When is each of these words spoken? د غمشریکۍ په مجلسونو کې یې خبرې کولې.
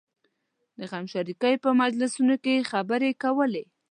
د 0.77 0.79
غمشریکۍ 0.91 1.55
په 1.63 1.69
مجلسونو 1.81 2.35
کې 2.43 2.51
یې 2.57 2.67
خبرې 2.71 3.09
کولې. 3.23 3.63